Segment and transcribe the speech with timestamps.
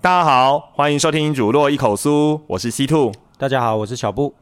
[0.00, 2.08] 大家好，欢迎收听《主落一口酥》，
[2.48, 3.12] 我是 C 兔。
[3.36, 4.34] 大家好，我是小布。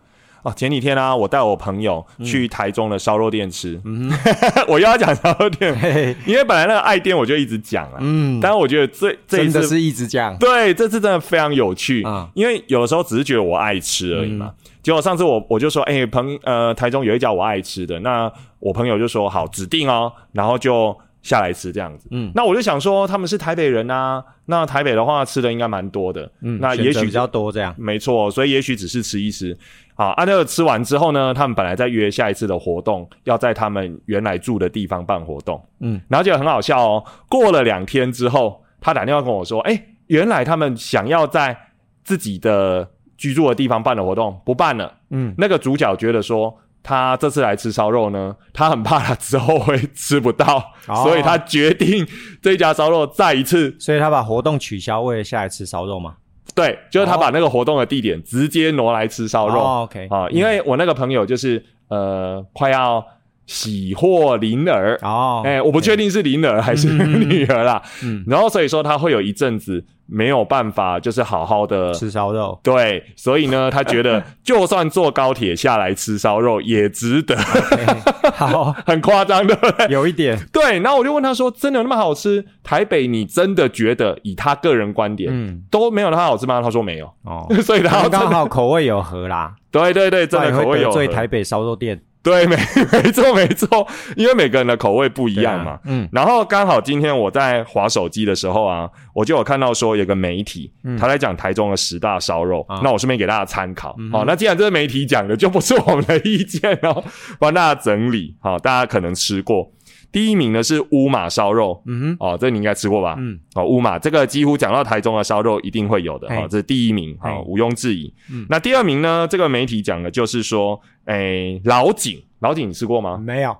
[0.42, 3.80] 哦，前几天呢、我带我朋友去台中的烧肉店吃。
[3.84, 4.10] 嗯，
[4.68, 10.36] 我又要讲烧肉店，嘿嘿，因为本来那个爱店我就一直讲啊，嗯，但是我觉得这这一次真的是一直讲。
[10.38, 14.52] 对这次真的非常有趣啊因为有的时候只是觉得我爱吃而已嘛。
[14.82, 22.08] 结果上次我我就说，哎、朋呃台中有一家我爱吃的，那我朋友就说好指定哦，然后就下来吃这样子。
[22.12, 27.74] 嗯那我就想说他们是台北人啊，那台北的话吃的应该蛮多的，嗯，那也许比较多这样。
[27.76, 29.54] 没错，所以也许只是吃一吃。
[30.00, 35.62] 好，啊，那个吃完之后呢，他们本来在约下一次的活动，要在他们原来住的地方办活动。
[35.80, 37.04] 嗯，然后就很好笑哦。
[37.28, 41.54] 过了两天之后，他打电话跟我说：“哎、原来他们想要在
[42.02, 46.58] 自己的居住的地方办的活动不办了。”嗯，那个主角觉得说。
[46.82, 52.08] 他这次来吃烧肉呢，他很怕他之后会吃不到，哦所以他决定
[52.40, 56.14] 这家烧肉再一次所以他把活动取消，为了下来吃烧肉嘛。
[56.60, 59.60] 对，就是他把那个活动的地点直接挪来吃烧肉。
[59.60, 63.04] 哦，OK，啊，因为我那个朋友就是呃快要
[63.50, 71.92] 喜获麟儿，哦，哎、我不确定是麟儿 还是女儿啦，嗯然后所以说他会有一阵子没有办法，就是好好的。
[71.92, 72.56] 吃烧肉。
[72.62, 79.58] 对，所以呢，他觉得就算坐高铁下来吃烧肉也值得，嘿 好，很夸张，的？
[79.90, 82.44] 有一点，对，然后我就问他说：“真的有那么好吃？
[82.62, 92.56] 台北你真的觉得以他个人观点、嗯，都没有他好吃吗？”他说没有，哦， 所以他刚好口味有合啦，对对对，真的口味有会得罪台北烧肉店对，没
[92.92, 93.86] 没错没错，
[94.16, 95.78] 因为每个人的口味不一一样嘛。
[95.84, 103.96] 嗯然后刚好今天我在划手机的时候啊，我就有看到说有个媒体，嗯他在讲台中的十大烧肉，啊那我顺便给大家参考。
[103.98, 107.02] 嗯好、那既然这是媒体讲的，就不是我们的意见哦，
[107.38, 108.36] 帮大家整理。
[108.40, 109.70] 好、大家可能吃过。
[110.12, 113.14] 第一名呢是乌马烧肉，嗯哼，哦，这你应该吃过吧？
[113.18, 118.12] 嗯，哦，乌马这个几乎讲到台中的烧肉一定会有的，哦、这是第一名，好、嘿毋庸置疑。
[118.30, 119.26] 嗯那第二名呢？
[119.30, 123.16] 这个媒体讲的就是说，诶，老井，老井你吃过吗？
[123.18, 123.56] 没有。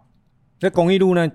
[0.59, 1.31] 在公益路呢？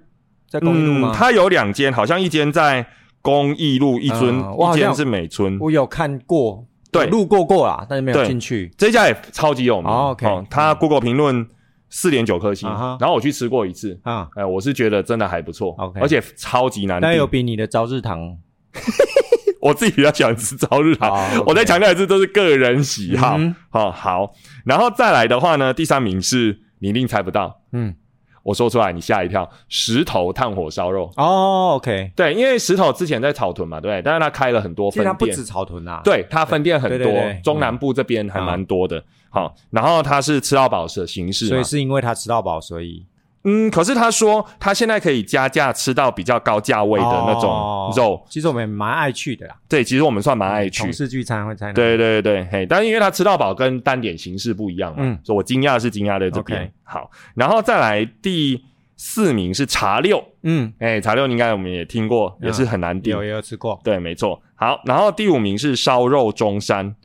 [0.50, 1.12] 在公益路吗？
[1.12, 2.86] 嗯它有两间，好像一间在
[3.22, 5.58] 公益路一村，嗯我好像一间是美村。
[5.60, 8.72] 我有看过，对路过过啦，但是没有对进去。
[8.78, 11.48] 这家也超级有名哦，OK 它嗯 Google 评论
[11.90, 12.68] 四点九颗星，
[13.00, 17.26] 然后我去吃过一次，啊，哎，我是觉得真的还不错 OK 而且超级难但有。
[17.28, 18.38] 比你的朝日堂
[19.62, 21.12] 我自己比较喜欢吃朝日堂，
[21.48, 23.36] 我再强调一次，都是个人喜好。
[23.38, 24.32] 嗯哦，好，
[24.64, 27.96] 然后再来的话呢，第三名是你一定猜不到，嗯，
[28.44, 31.10] 我说出来你吓一跳，石头炭火烧肉。
[31.18, 34.02] 哦，OK，对，因为石头之前在草屯嘛，对不对？
[34.04, 35.16] 但是他开了很多分店。
[35.16, 39.04] 不止，草屯啦，，对，他分店很多，对对对中南部这边还蛮多的。
[39.36, 43.06] 好，然后他是吃到饱的形式所以，是因为他吃到饱，所以
[43.44, 50.92] 嗯，可是他说他现在可以加价吃到比较高价位的那种哦肉，其实我们也蛮爱去的啦，对，其实我们算蛮爱去同。
[50.94, 51.74] 事聚餐会在那。
[51.74, 56.72] 对对对对，嘿，但是因为他吃到饱跟单点形式不一样嘛，嗯所以我惊讶是惊讶在这边。
[56.84, 58.64] 好，然后再来第
[58.98, 63.14] 四名是茶六，嗯，哎，茶六应该我们也听过，嗯也是很难订。
[63.14, 63.80] 有也有吃过。
[63.84, 64.42] 对，没错。
[64.56, 66.96] 好，然后第五名是烧肉中山，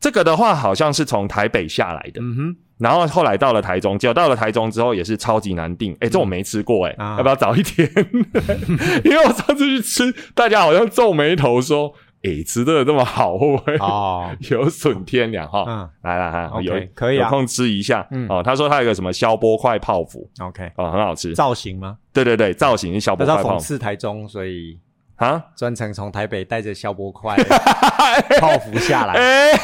[0.00, 5.94] 这个的话好像是从台北下来的，嗯哼，然后后来到了台中，结果到了台中之后也是超级难订。
[6.00, 7.88] 哎，这我没吃过，哎、啊要不要早一点？
[9.04, 15.64] 因为我上次去吃，大家好像皱眉头说，哎，吃的这么好，会不会哦， 有损天良哈？
[15.68, 18.06] 嗯来来来，OK，有可以啊有空吃一下。
[18.10, 21.34] 嗯哦，他说他有一个什么消波块泡芙，，OK，哦，很好吃。
[21.34, 21.98] 造型吗？
[22.14, 24.78] 对对对，造型是消不是要波块泡芙讽刺台中，所以
[25.20, 25.42] 啊。
[25.56, 27.36] 专程从台北带着消波块
[28.40, 29.14] 泡芙下来。
[29.14, 29.58] 哎、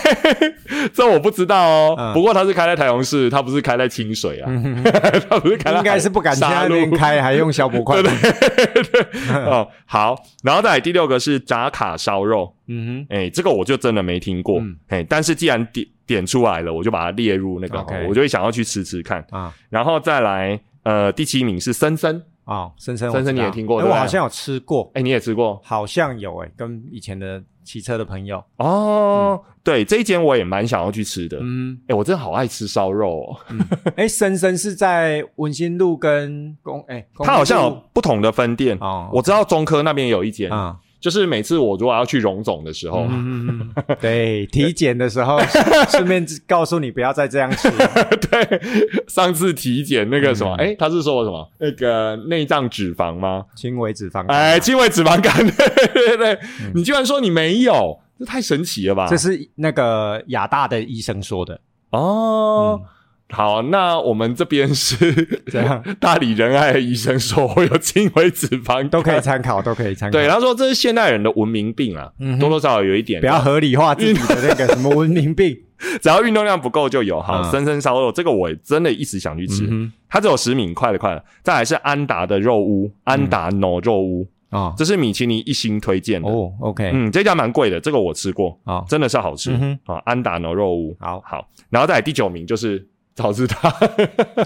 [0.92, 1.94] 这我不知道哦。
[1.98, 4.50] 嗯不过他是开在台中市，他不是开在清水啊，
[5.28, 6.90] 他不是开在应该是不敢去沙那边。
[6.92, 8.00] 开，还用消波块。
[8.02, 19.24] 对对对， 哦，好，然后再来第六个是炸卡烧肉，嗯哼哎、这个我就真的没听过，嗯哎、但是既然点点出来了，我就把它列入那个我就会想要去吃吃看。
[19.30, 23.94] 啊然后再来，呃，第七名是森森，哦，深深深深你也听过对不对？
[23.94, 25.60] 我好像有吃过，哎、你也吃过？
[25.62, 29.40] 好像有哎，跟以前的骑车的朋友，哦？
[29.64, 31.38] 对，这一间我也蛮想要去吃的。
[31.40, 31.76] 嗯。
[31.88, 33.36] 哎、嗯，我真的好爱吃烧肉哦。
[33.96, 43.72] 哎，深深是在文心路跟公哎，公它好像有不同的分店，哦，我知道中科那边有一间，啊，就是每次我如果要去荣总的时候，嗯
[44.02, 45.38] 对，体检的时候
[45.88, 47.70] 顺便告诉你不要再这样吃。
[48.28, 48.60] 对，
[49.06, 53.44] 上次体检那个什么，嗯哎、他是说我什么那个内脏脂肪吗？
[53.54, 56.32] 轻微脂肪，哎，轻微脂肪肝，对对对对，
[56.64, 59.06] 嗯你居然说你没有，这太神奇了吧？
[59.08, 61.60] 这是那个亚大的医生说的。
[61.90, 62.80] 哦。
[63.28, 64.96] 好，那我们这边是
[65.50, 65.82] 怎样？
[65.98, 70.12] 大理仁爱的医生说我有轻微脂肪，都可以参考，都可以参考。
[70.12, 75.58] 对，他说这是现代人的文明病啊，嗯多多少少有一点，不要合理化自己的那个什么文明病，
[76.00, 77.20] 只要运动量不够就有。
[77.20, 81.22] 好，生生烧肉这个我真的一直想去吃，嗯它只有十米，快了快了。
[81.42, 86.52] 再来是安达的肉屋，安达 no 肉屋啊，这是米其林一星推荐的哦。
[86.60, 89.50] OK，嗯，这家蛮贵的，这个我吃过啊，真的是好吃
[89.84, 90.00] 啊。
[90.04, 92.86] 安达 no 肉屋，好好，然后再来第九名就是。
[93.16, 93.56] 早知道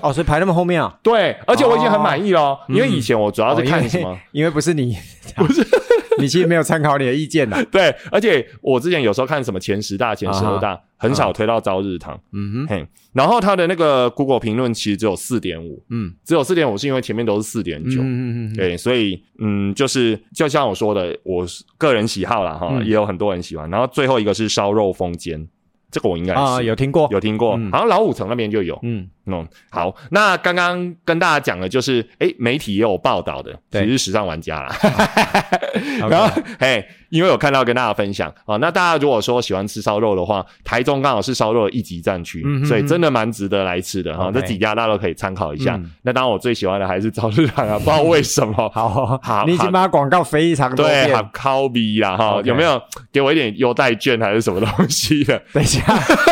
[0.01, 0.97] 哦，所以排那么后面啊？
[1.03, 4.17] 对，而且我已经很满意了，因为以前我主要是看什么？
[4.33, 4.97] 因为不是你，
[5.37, 5.67] 不是。
[6.19, 7.65] 你，其实没有参考你的意见的。
[7.67, 12.19] 对，而且我之前有时候看什么前十大、前十二大，很少推到朝日堂。
[12.33, 21.47] 嗯哼，然后他的那个 Google 评论其实只有四点五，嗯，只有四点五是因为前面都是四点九，嗯嗯对，所以嗯，就是就像我说的，我
[21.79, 23.71] 个人喜好啦，哈，也有很多人喜欢。
[23.71, 25.49] 然后最后一个是烧肉风间。
[25.91, 28.79] 这个我应该啊有听过，有听过，好像老五层那边就有。
[28.83, 34.77] 嗯，嗯，好，那刚刚跟大家讲的就是，哎，媒体也有报道的，其实时尚玩家啦。
[36.09, 36.87] 然后，嘿。
[37.11, 44.31] 因为有看到跟大家分享啊，那大家如果说喜欢吃烧肉的话，台中刚好是烧肉的一级战区，所以真的蛮值得来吃的哈。
[44.33, 45.79] 这几家大家都可以参考一下。
[46.03, 48.71] 那当然我最喜欢的还是早日堂啊， 不知道为什么。
[48.73, 52.81] 好，好，你已经把广告非常多对，好 copy 啦哈，有没有
[53.13, 55.41] 给我一点优待券还是什么东西的？
[55.53, 55.83] 等一下，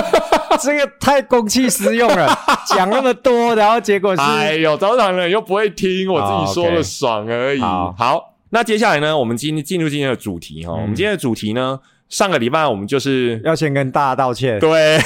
[0.63, 2.29] 这个太公器私用了，
[2.69, 7.61] 讲那么多，然后结果是，哎呦，早日堂人又不会听我自己说的爽而已。
[7.61, 8.35] 好。
[8.51, 9.17] 那接下来呢？
[9.19, 10.73] 我们今天进入今天的主题哈。
[10.73, 11.79] 我们今天的主题呢，
[12.09, 14.99] 上个礼拜我们就是要先跟大家道歉，对，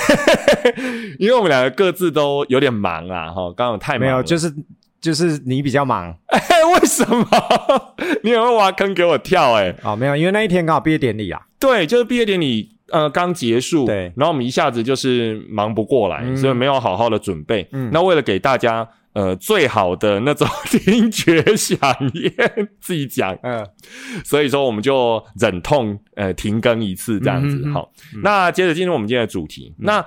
[1.18, 4.52] 因为我们两个各自都有点忙啊，哈，刚好太忙没有，就是
[5.00, 6.40] 就是你比较忙，哎，
[6.74, 7.26] 为什么？
[8.22, 9.54] 你也会挖坑给我跳？
[9.54, 17.66] 哎，哦，没有，因为那一天刚好毕业典礼啊，对，就是毕业典礼，呃，刚结束，对，然后我们一下子就是忙不过来，所以没有好好的准备。
[17.72, 18.88] 嗯，那为了给大家。
[19.12, 21.78] 呃，最好的那种 听觉响
[22.14, 22.32] 应，
[22.80, 23.66] 自己讲，嗯，
[24.24, 27.90] 所以说我们就忍痛呃停更一次这样子，好，
[28.22, 30.04] 那接着进入我们今天的主题，那。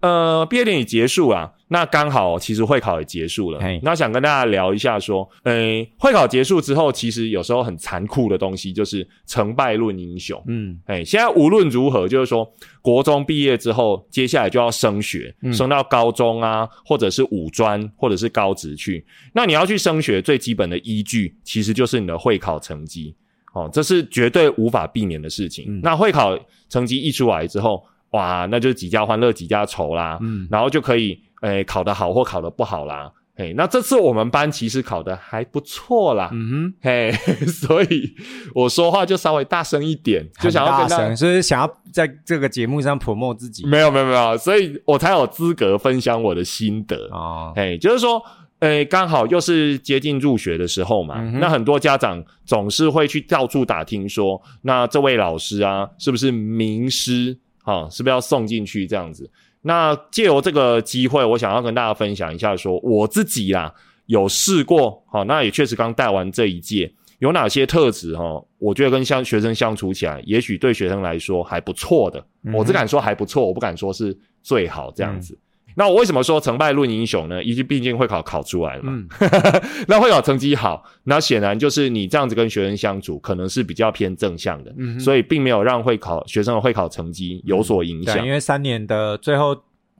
[0.00, 3.60] 呃，毕业典礼结束啊，那刚好其实会考也结束了。
[3.82, 10.42] 那想跟大家聊一下，说，诶，会考结束之后，其实有时候很残酷的东西就是成败论英雄。
[10.46, 12.50] 嗯，哎，现在无论如何，就是说，
[12.80, 19.04] 国中毕业之后，接下来就要升学，升到高中啊，或者是五专，或者是高职去。
[19.32, 23.14] 那你要去升学，最基本的依据其实就是你的会考成绩。
[23.54, 25.80] 哦，这是绝对无法避免的事情。
[25.82, 26.38] 那会考
[26.68, 37.12] 成绩一出来之后，哇，那就是几家欢乐几家愁啦，嗯，然后就可以诶考得好或考得不好啦，嘿，那这次我们班其实考得还不错啦，嗯哼，嘿，
[37.46, 38.12] 所以
[38.54, 48.20] 我说话就稍微大声一点，就想要大声，就是想要在这个节目上 promote 自己，没有没有没有，所以我才有资格分享我的心得哦，嘿，就是说，
[48.58, 57.38] 诶，刚好又是接近入学的时候嘛，那很多家长总是会去到处打听说，那这位老师啊，是不是名师？
[57.62, 59.30] 啊，是不是要送进去这样子？
[59.68, 63.70] 那借由这个机会，我想要跟大家分享一下，说我自己啦
[64.06, 68.42] 有试过，好，那也确实刚带完这一届，有哪些特质哈？
[68.56, 72.24] 我觉得跟相学生相处起来，也许对学生来说还不错的，
[72.54, 75.38] 我只敢说还不错，我不敢说是最好这样子。
[75.78, 77.40] 那我为什么说成败论英雄呢？
[77.40, 79.00] 因为毕竟会考考出来了嘛。
[79.86, 88.26] 那会考成绩好，那显然就是你这样子跟学生相处，可能是比较偏正向的，所以并没有让会考学生的会考成绩有所影响。
[88.26, 89.56] 因为三年的最后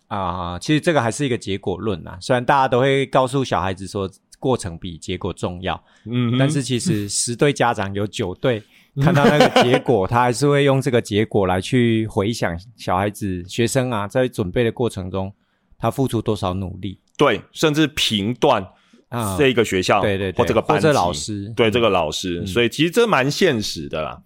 [0.08, 2.18] 啊，其实这个还是一个结果论呐。
[2.20, 5.80] 虽然大家都会告诉小孩子说过程比结果重要，
[6.10, 8.60] 嗯，但是其实十对家长有九对
[9.00, 15.32] 看到那个结果，他还是会用这个结果来去回想小孩子学生啊在准备的过程中。
[15.78, 17.00] 他付出多少努力？
[17.16, 18.64] 对，甚至评断
[19.08, 24.18] 啊，这一个学校，对对，或这个班级老师，对这个老师，所以其实这蛮现实的啦。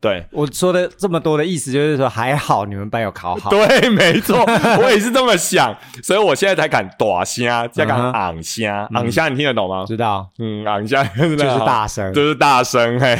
[0.00, 3.48] 对我说的这么多的意思，就是说还好你们班有考好。
[3.54, 4.36] 对，没错，
[4.82, 5.72] 我也是这么想，
[6.02, 9.84] 所以我现在才敢大声，才敢昂声，昂声你听得懂吗？
[9.86, 12.98] 知道，嗯，昂声 就是大声，就是大声。
[12.98, 13.16] 嘿，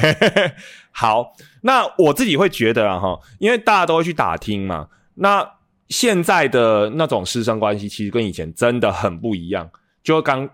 [0.91, 5.54] 好，那我自己会觉得哈，因为大家都会去打听嘛，那。
[5.89, 9.71] 现在的那种师生关系，其实跟以前真的很不一样，
[10.03, 10.49] 就刚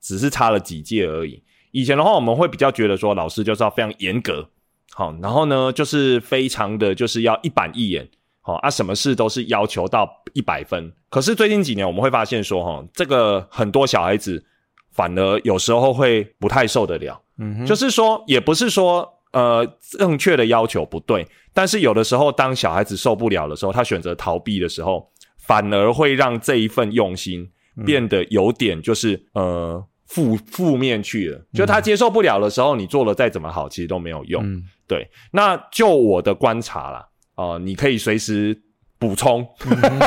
[0.00, 1.42] 只是差了几届而已。
[1.70, 4.48] 以前的话，我们会比较觉得说，老师就是要非常严格，
[4.92, 8.08] 好，然后呢，就是非常的就是要一板一眼，
[8.40, 10.92] 好啊，什么事都是要求到一百分。
[11.08, 14.44] 可是最近几年，我们会发现说，哈，这个很多小孩子
[14.92, 19.13] 反而有时候会不太受得了，嗯，就是说，也不是说。
[19.34, 19.66] 呃
[19.98, 27.50] 正确的要求不对，但是有的时候当小孩子受不了的时候，他选择逃避的时候，反而会让这一份用心
[27.84, 31.44] 变得有点就是呃负负面去了。
[31.52, 34.42] 就他接受不了的时候，你做了再怎么好，其实都没有用。
[34.86, 38.62] 对，那就我的观察啦，哦，你可以随时
[38.98, 39.46] 补充，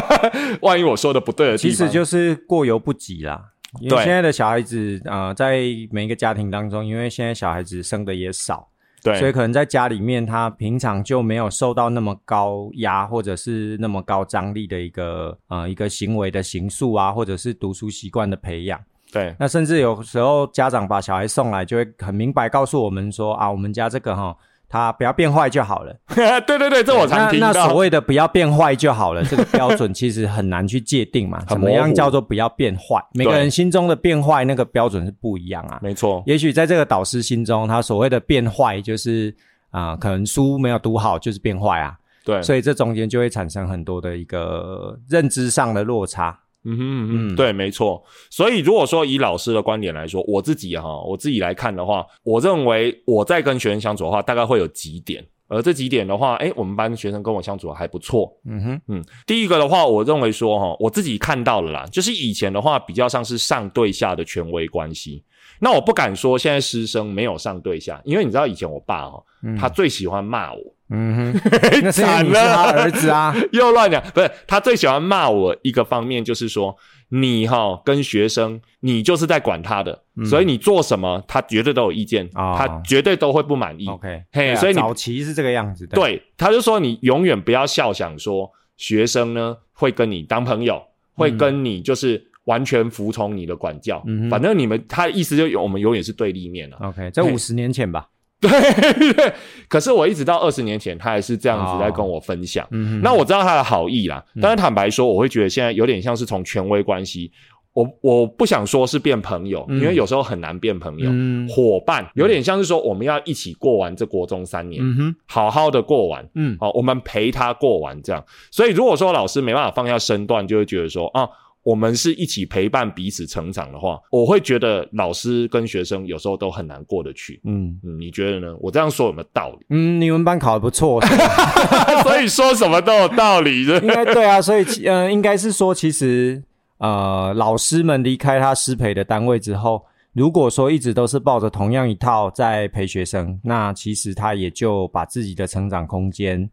[0.61, 3.43] 万一我说的不对的地方，其实就是过犹不及啦。
[3.81, 8.69] 因为现在的小孩子啊，在每一个家庭当中，因为现在小孩子生的也少，
[9.03, 18.79] 对，所以可能在家里面，他平常就没有受到那么高压，或者是那么高张力的一个呃一个行为的形塑啊，或者是读书习惯的培养。
[19.11, 24.35] 对，那甚至有时候家长把小孩送来，就会很明白告诉我们说啊，我们家这个哈。
[24.69, 25.95] 他不要变坏就好了。
[26.15, 27.53] 对对对，这我常听到。
[27.53, 31.43] 那所谓的不要变坏就好了， 这个标准其实很难去界定嘛。
[31.47, 33.01] 怎么样叫做不要变坏？
[33.13, 35.79] 每个人心中的变坏那个标准是不一样啊。
[35.81, 36.21] 没错。
[36.25, 39.33] 也许在这个导师心中，他所谓的变坏就是
[39.71, 41.95] 啊，可能书没有读好就是变坏啊。
[42.25, 42.41] 对。
[42.41, 46.37] 所以这中间就会产生很多的一个认知上的落差。
[46.69, 48.03] 嗯哼嗯，对，没错。
[48.29, 55.25] 所以如果说以老师的观点来说，我自己哈，我自己来看的话，我认为我在跟学生相处的话，大概会有几点。
[55.49, 58.29] 而这几点的话，哎，我们班学生跟我相处还不错。
[58.45, 65.23] 嗯哼，嗯，第一个的话，我认为说哈，我自己看到了啦，就是以前的话比较像是上对下的权威关系。
[65.59, 69.23] 那我不敢说现在师生没有上对下，因为你知道以前我爸哈，
[69.57, 70.59] 他最喜欢骂我。
[70.59, 71.41] 嗯哼，
[71.83, 74.01] 那是你是他儿子啊， 又乱讲。
[74.13, 76.75] 不是他最喜欢骂我一个方面，就是说
[77.09, 83.87] 你哈跟学生，你就是在管他的，所以你做什么，他绝对都有意见，他绝对都会不满意。
[83.87, 85.95] OK，嘿，所以早期是这个样子的。
[85.95, 90.81] 对，他就说你永远不要笑想说学生呢会跟你当朋友，
[91.15, 94.01] 会跟你就是完全服从你的管教。
[94.07, 96.77] 嗯，反正你们他的意思就我们永远是对立面了。
[96.81, 98.07] OK，在五十年前吧。
[98.39, 99.33] 对，
[99.67, 102.67] 可是我一直到二十年前，他还是这样子在跟我分享。
[103.01, 107.31] 那我知道他的好意啦，但是坦白说，我会觉得现在有点像是从权威关系，
[107.73, 111.09] 我我不想说是变朋友，因为有时候很难变朋友。
[111.51, 114.83] 伙伴有点像是说，我们要一起过完这国中三年，
[115.25, 116.23] 好好的过完。
[116.35, 118.23] 嗯，好，我们陪他过完这样。
[118.51, 121.27] 所以如果说老师没办法放下身段，就会觉得说啊。
[121.67, 127.41] 我们是一起陪伴彼此成长的话，我会觉得老师跟学生有时候都很难过得去。
[127.43, 128.55] 嗯嗯，你觉得呢？
[128.61, 129.65] 我这样说有没有道理？
[129.71, 131.01] 嗯，你们班考的不错，
[132.03, 133.65] 所以说什么都有道理。
[133.65, 136.41] 应该对啊，所以呃，应该是说，其实
[136.77, 139.83] 呃，老师们离开他师培的单位之后，
[140.13, 146.49] 如果说一直都是抱着同样一套在陪学生，那其实他也就把自己的成长空间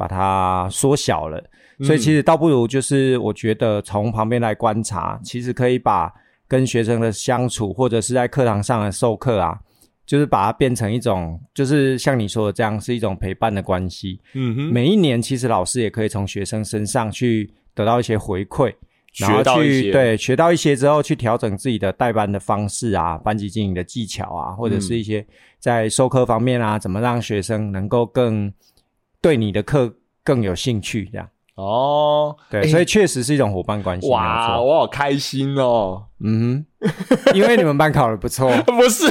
[0.00, 1.38] 把它缩小了。
[1.82, 6.10] 所以其实倒不如就是，我觉得从旁边来观察，其实可以把
[6.48, 9.58] 跟学生的相处，或者是在课堂上的授课啊，
[10.06, 14.20] 就是把它变成一种，就是像你说的这样，是一种陪伴的关系。
[14.34, 14.72] 嗯哼。
[14.72, 18.74] 每一年，其实老师也可以从学生身上去得到一些回馈，
[19.18, 25.26] 然后去对学到一些之后，去调整自己的带班的方式啊，班级经营的技巧啊，或者是一些
[25.58, 28.52] 在授课方面啊，怎么让学生能够更
[29.20, 31.28] 对你的课更有兴趣这样。
[31.56, 34.08] 哦，对，所以确实是一种伙伴关系。
[34.08, 36.04] 哇，我好开心哦。
[36.24, 36.64] 嗯，
[37.34, 39.04] 因为你们班考的不错， 不是？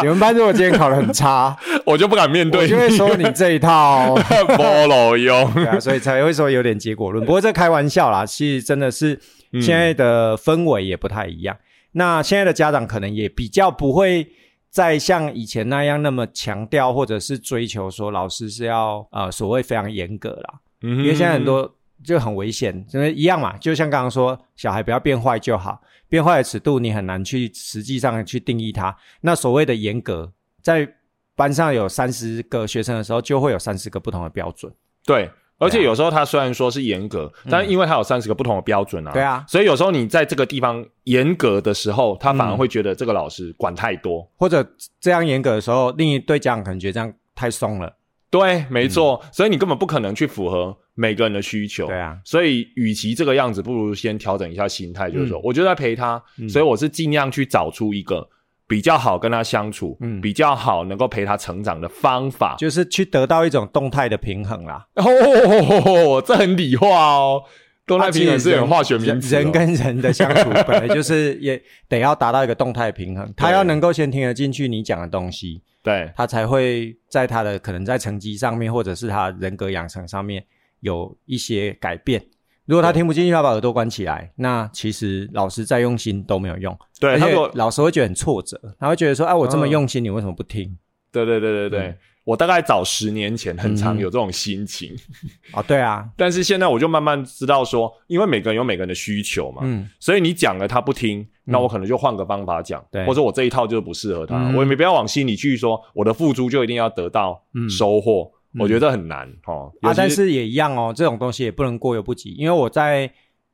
[0.00, 4.14] 你们班如果今天考的很差， 我就不敢面对，就会说你这一套
[4.56, 7.22] 菠萝用，对啊，所以才会说有点结果论。
[7.26, 9.20] 不过这开玩笑啦，其实真的是
[9.60, 11.54] 现在的氛围也不太一样。
[11.92, 14.26] 那现在的家长可能也比较不会
[14.70, 20.60] 再像以前那样那么强调或者是追求说老师是要呃所谓非常严格啦。
[20.82, 21.76] 嗯，因为现在很多。
[22.02, 25.78] 就很危险，因为一样嘛，就像刚刚说，小孩不要变坏就好。
[26.08, 28.96] 变坏的尺度你很难去实际上去定义它。
[29.20, 30.90] 那所谓的严格，在
[31.36, 34.72] 班上有三十个学生的时候，就会有三十个不同的标准。
[35.04, 39.12] 对，而且有时候他虽然说是严格，但因为他有三十个不同的标准啊。
[39.12, 44.66] 对啊，所以有时候你在这个地方严格的时候，他反而会觉得这个老师管太多，或者
[44.98, 47.94] 这样严格的时候，另一对家长可能觉得这样太松了。
[48.30, 51.86] 对，没错，所以你根本不可能去符合每个人的需求。
[51.88, 58.26] 对啊，所以与其这个样子，不如先调整一下心态，就是说，我就在陪他，所以我是尽量去找出一个
[58.70, 64.86] 比较好跟他相处，嗯，比较好能够陪他成长的方法，就是去得到一种动态的平衡啦。
[64.94, 67.42] 哦，这很理化哦，
[67.84, 69.34] 动态平衡是很化学名词。
[69.34, 75.60] 人跟人的相处本来就是也得要达到一个动态平衡， 他要能够先听得进去你讲的东西。
[75.82, 80.44] 对他才会在他的可能在成绩上面，或者是他人格养成上面
[80.78, 82.22] 有一些改变。
[82.70, 86.78] 如果他听不进去，他把耳朵关起来，那其实老师再用心都没有用。
[87.00, 90.78] 对，而且老师会觉得很挫折，他会觉得说：“哎，我这么用心，你为什么不听？”
[91.10, 94.96] 对对对对对，我大概早十年前很常有这种心情。
[95.52, 109.72] 哦，对啊，但是现在我就慢慢知道说，因为每个人有每个人的需求嘛，嗯，所以你讲了他不听，那我可能就换个方法讲，对，或者我这一套就不适合他，我也没必要往心里去说我的付出就一定要得到收获，我觉得很难哦。
[109.82, 113.10] 啊，但是也一样哦，这种东西也不能过犹不及，因为我在。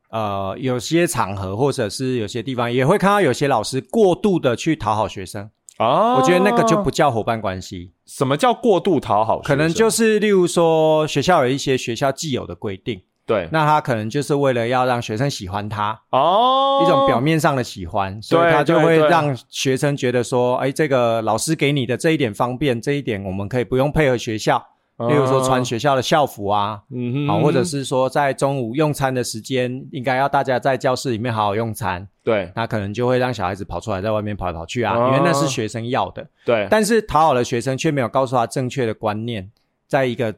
[0.08, 7.92] 呃，有些场合或者是有些地方也会看到有些老师过度的去讨好学生啊，我觉得那个就不叫伙伴关系。
[8.06, 9.40] 什么叫过度讨好？
[9.40, 24.64] 可能就是例如说学校有一些学校既有的规定，对，那他可能就是为了要让学生喜欢他哦，一种表面上的喜欢，所以他就会让学生觉得说，哎，这个老师给你的这一点方便，这一点我们可以不用配合学校。
[24.98, 32.08] 例如说穿学校的校服啊，嗯好，或者是说在中午用餐的时间，应该要大家在教室里面好好用餐。
[32.24, 36.26] 对，那可能就会让小孩子跑出来在外面跑来跑去啊，因为那是学生要的。
[36.46, 39.50] 对，但是讨好的学生却没有告诉他正确的观念，
[39.86, 40.34] 在一个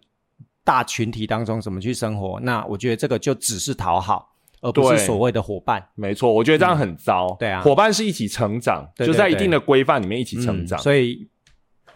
[0.64, 2.40] 大群体当中怎么去生活。
[2.40, 4.28] 那我觉得这个就只是讨好，
[4.60, 5.86] 而不是所谓的伙伴。
[5.94, 7.36] 没错，我觉得这样很糟。
[7.38, 10.76] 对啊，伙伴是一起成长，就在一定的规范里面一起成长。
[10.80, 11.28] 所以。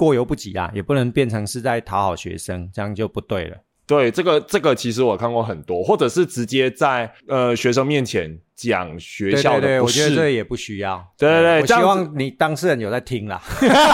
[0.04, 3.56] 过犹不及啊，也不能变成是在讨好学生，这样就不对了。
[3.85, 11.04] 对，这个这个其实我看过很多，或者是直接在呃学生面前讲学校的不是，我觉得这也不需要。
[11.18, 13.42] 对对对，我希望你当事人有在听啦。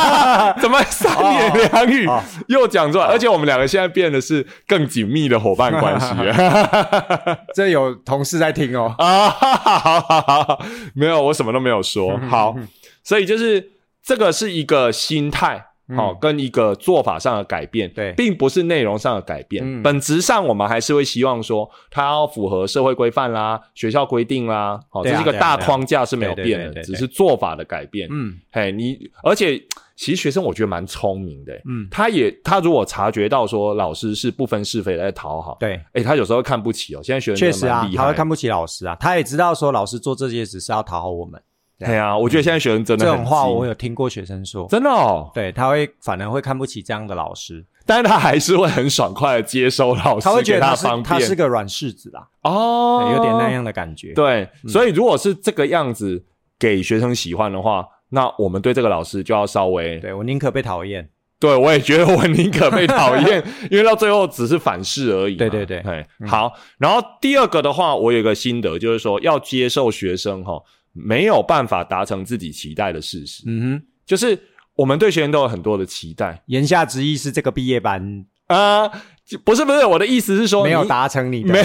[0.61, 2.07] 怎么三言两语
[2.47, 3.07] 又讲出来？
[3.07, 6.07] 而且我们两个现在变的是更紧密的伙伴关系。
[7.55, 8.95] 这有同事在听哦。
[9.00, 12.17] 啊，好好好，没有，我什么都没有说。
[12.29, 12.55] 好，
[13.03, 13.73] 所以就是
[14.05, 15.65] 这个是一个心态。
[15.97, 19.83] 好，跟一个做法上的改变，对，并不是内容上的改变。
[19.83, 24.78] 本质上，我们还是会希望说，它要符合社会规范啦、学校规定啦。
[24.90, 28.09] 好，这是一个大框架是没有变的，只是做法的改变。
[28.11, 29.59] 嗯，嘿，你而且
[29.97, 31.52] 其实学生我觉得蛮聪明的。
[31.66, 37.00] 嗯，他也他如果察觉到说老师是不分是非在讨好，对，哎，他有时候看不起哦。
[37.02, 41.41] 现在学生确实啊，他会看不起老师啊，他也知道说老师做这些只是要讨好我们。
[41.78, 45.30] 对啊，我觉得现在学生真的这种话，我有听过学生说，真的哦。
[45.32, 54.12] 对，他会反而会看不起这样的老师，但是他还是会很爽快的接收老师，他会觉得他是他是个软柿子啦，哦，有点那样的感觉。
[54.14, 56.25] 对，所以如果是这个样子
[56.58, 65.36] 给学生喜欢的话，那我们对这个老师就要稍微，对我宁可被讨厌，对我也觉得我宁可被讨厌， 因为到最后只是反噬而已。
[65.36, 66.52] 对对对，哎，好。
[66.78, 70.60] 然后第二个的话，我有一个心得，就是说要接受学生哈。
[71.02, 74.39] 没有办法达成自己期待的事实，嗯哼，就是
[74.75, 76.43] 我们对学员都有很多的期待。
[76.47, 78.25] 言下之意是这个毕业班。
[78.49, 78.89] 啊，
[79.45, 81.63] 不是不是，我的意思是说没有达成你的，没，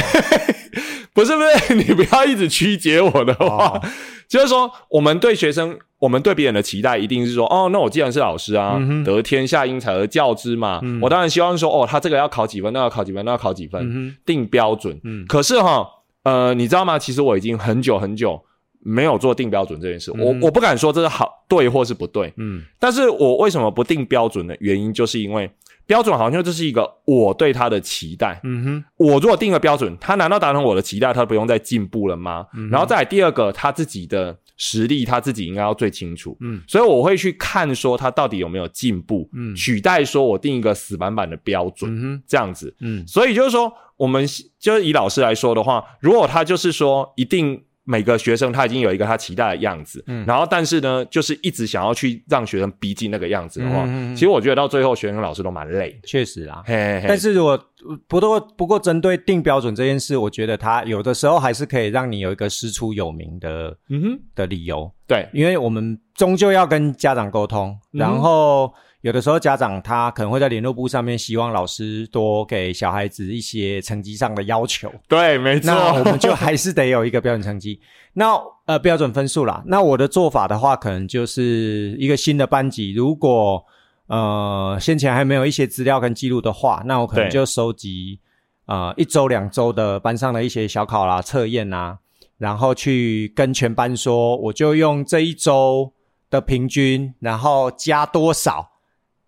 [1.16, 3.80] 不是不是，你不要一直曲解我的话，
[4.28, 15.00] 就是说我们对学生，我们对别人的期待一定是说，哦，那我既然是老师啊，得天下英才而教之嘛，我当然希望说，哦，他这个要考几分，那要考几分，那要考几分，定标准。
[15.06, 15.88] 嗯，可是哈，
[16.24, 17.00] 呃，你知道吗？
[17.00, 18.44] 其实我已经很久很久。
[18.84, 25.50] 没有做定标准这件事，我我不敢说这是好对或是不对，嗯，但是我为什么不定标准的原因，就是因为
[25.86, 32.46] 标准好像就是一个我对他的期待，嗯哼，我如果定了标准，他难道达成我的期待，他不用再进步了吗？
[32.70, 44.26] 然后再第二个，他自己的实力他自己应该要最清楚，嗯，所以我会去看说他到底有没有进步，嗯，取代说我定一个死板板的标准，嗯这样子，嗯，所以就是说，我们
[44.60, 47.64] 就是以老师来说的话，如果他就是说一定。
[47.86, 56.00] 每个学生他已经有一个他期待的样子，嗯，然后但是呢，就是一直想要去让学生逼近那个样子的话，嗯其实我觉得到最后学生老师都蛮累。
[56.04, 57.60] 确实啦，但是如果
[58.08, 64.90] 不过不过针对定标准这件事，我觉得他有的时候还是可以让你有一个师出有名的，嗯哼的理由。
[65.08, 68.74] 对，因为我们终究要跟家长沟通，然后。
[69.04, 74.90] 有的时候家长他可能会在联络簿上面希望老师多给小孩子一些成绩上的要求。
[75.10, 75.74] 对，没错。
[75.74, 77.82] 那我们就还是得有一个标准成绩，
[78.14, 78.34] 那
[78.66, 79.62] 呃标准分数啦。
[79.66, 83.62] 那我的做法的话，可能就是一个新的班级，如果
[84.08, 88.22] 呃先前还没有一些资料跟记录的话，那我可能就收集
[88.68, 92.00] 呃一周两周的班上的一些小考啦、测验啦，
[92.38, 95.92] 然后去跟全班说，我就用这一周
[96.30, 98.70] 的平均，然后加多少。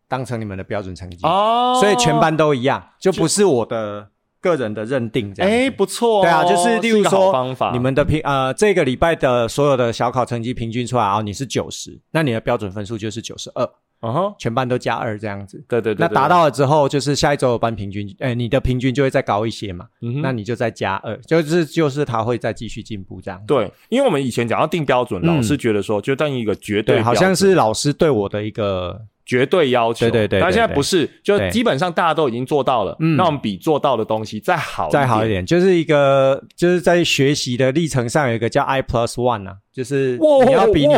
[0.08, 4.08] 当成你们的标准成绩哦，所以全班都一样，就不是我的
[4.40, 5.52] 个人的认定这样。
[5.52, 7.34] 哎，不错，对啊，就是例如说，
[7.74, 13.68] 你们的平呃这个礼拜的所有的小考成绩平均出来啊，你是九十，那你的标准分数就是九十二，
[14.02, 15.66] 嗯哼，全班都加二这样子。
[15.68, 19.88] 对对对，那达到了之后，就是下一周的班平均，哎，你的平均就会再高一些嘛，
[20.22, 23.42] 那你就再加二，就是就是他会再继续进步这样。
[23.48, 29.02] 对，因为我们以前讲要定标准，老师觉得说就当一个绝对，好像是老师对我的一个。
[29.26, 30.10] 绝对要求。
[30.10, 30.40] 对对对。
[30.40, 32.96] 但现在不是，就基本上大家都已经做到了。
[33.00, 33.18] 嗯。
[33.18, 40.96] 那我们比做到的东西再好再好一点，就是一个就是在学习的历程上有一个叫 I plus one 啊，就是你要比你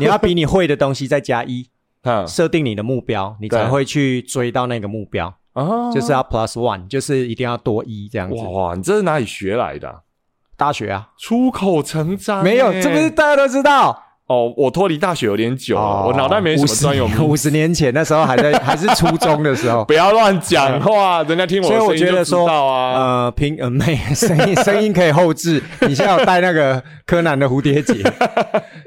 [0.00, 1.68] 你要比你会的东西再加一。
[2.02, 2.26] 嗯。
[2.26, 5.32] 设定你的目标，你才会去追到那个目标。
[5.52, 5.92] 啊。
[5.92, 8.42] 就是要 plus one，就是一定要多一这样子。
[8.42, 10.02] 哇，你这是哪里学来的？
[10.54, 12.42] 大学啊，出口成章。
[12.44, 14.02] 没有，这不是大家都知道。
[14.28, 17.06] 哦，我脱离大学有点久了，我脑袋没什么专有。
[17.22, 25.62] 五十年前那时候还在还是初中的时候， 不要乱讲话，人家听我所以我觉得说啊，呃，平呃没 声音声音可以后置。
[25.82, 27.94] 你现在有带那个柯南的蝴蝶结，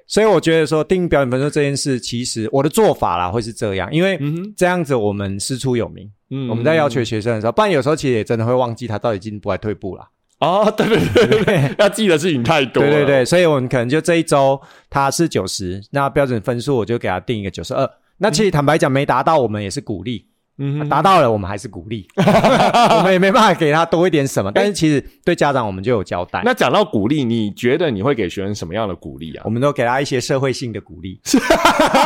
[0.08, 4.20] 所以我觉得说定表演分数这件事，其实我的做法啦会是这样，因为
[4.58, 6.10] 这样子我们师出有名。
[6.32, 10.08] 嗯，我们在要求学生的时候，不然有时候其实也真的会忘记他到底进步还退步了。
[10.40, 12.84] 哦，对对对对，要记的事情太多。
[12.84, 17.90] 对对对，所以我们可能就这一周他是九十，那标准分数我就给他定一个九十二。
[18.18, 20.28] 那其实坦白讲，没达到我们也是鼓励。
[20.58, 24.52] 嗯，达到了，我们还是鼓励， 我们也没办法给他多一点什么。
[24.54, 26.42] 但是其实对家长，我们就有交代。
[26.46, 29.44] 那讲到鼓励，你觉得你会给学生什么样的鼓励啊？
[29.46, 31.20] 我们都给他一些社会性的鼓励，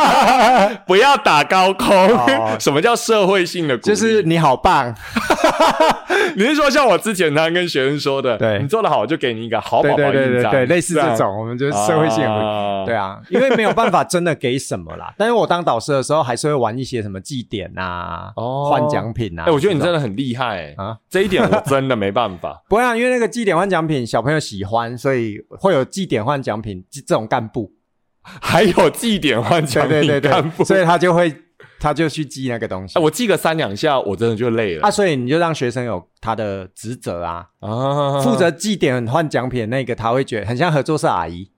[0.86, 1.90] 不要打高空。
[2.58, 3.88] 什么叫社会性的鼓励？
[3.88, 4.94] 就是你好棒。
[6.36, 12.84] 你是说像我之前常跟学生说的，对你做的好，我就给你一个好宝宝印章，对，类似这种，我们就是社会性的。
[12.86, 15.12] 对啊，因为没有办法真的给什么啦。
[15.16, 18.32] 但是我当导师的时候，还是会玩一些什么祭典啊。
[18.68, 19.44] 换奖品啊！
[19.46, 20.98] 哎，我觉得你真的很厉害啊！
[21.08, 22.62] 这一点我真的没办法。
[22.68, 27.72] 不会啊，因为那个祭点换奖品，小朋友喜欢，所以会有祭点换奖品这种干部，
[28.22, 31.34] 还有祭点换奖品干部，所以他就会
[31.78, 32.98] 他就去记那个东西。
[32.98, 34.86] 我记个三两下，我真的就累了。
[34.86, 37.46] 啊，所以你就让学生有他的职责啊，
[38.22, 41.50] 负责祭点换奖品那个，他会觉得很像合作社阿姨，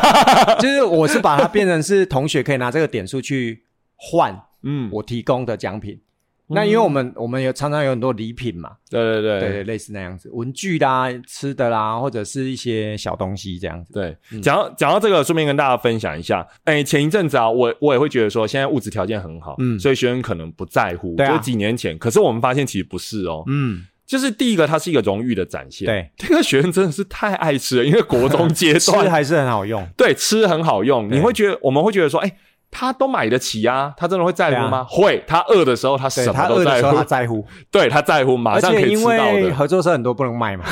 [0.60, 3.64] 就是我是把它变成是同学可以拿这个点数去
[3.96, 6.00] 换，嗯，我提供的奖品。
[6.46, 13.94] 那因为我们我们有常常有很多礼品嘛，对对对对对，类似那样子，文具啦、吃的啦，或者是一些小东西这样子。
[13.94, 16.46] 对，讲到讲到这个，顺便跟大家分享一下。
[16.64, 21.16] 哎，前一阵子啊，我我也会觉得说，现在物质条件很好，嗯，所以学生可能不在乎。
[21.16, 25.86] 对就几年前，可是我们发现其实不是哦，嗯，就是第一个，它是一个荣誉的展现。
[25.86, 29.88] 对，这个学生真的是太爱吃了，因为国中阶段 还是很好用。
[29.96, 32.36] 对，吃很好用，你会觉得我们会觉得说，哎。
[32.76, 34.84] 他都买得起啊，他真的会在乎吗？
[34.90, 36.96] 会，他饿的时候他什么都在乎。
[36.96, 39.40] 他在乎， 对他在乎，马上可以吃到的。
[39.40, 40.64] 因为合作社很多不能卖嘛。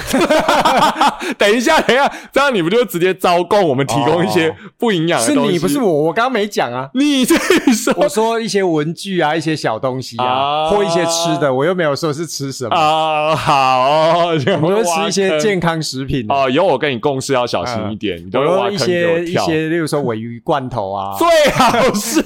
[1.38, 3.62] 等一下，等一下，这样你不就直接招供？
[3.68, 5.50] 我们提供一些不营养的东西。
[5.50, 6.90] 是你不是我，我刚刚没讲啊。
[6.94, 7.36] 你这
[7.72, 13.36] 说，我说一些文具啊，一些小东西啊，或一些吃的，我又没有说是吃什么啊。
[13.36, 16.50] 好，我就吃一些健康食品哦。
[16.50, 21.91] 以后我跟你共事要小心一点，你都挖一些一些，例如说尾鱼罐头啊，最好。
[21.94, 22.24] 是